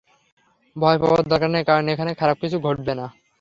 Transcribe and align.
ভয় 0.75 0.97
পাবার 1.01 1.21
দরকার 1.31 1.49
নেই, 1.51 1.63
কারণ 1.69 1.85
এখানে 1.93 2.11
খারাপ 2.19 2.37
কিছুই 2.41 2.63
ঘটবে 2.67 2.93
না। 2.95 3.05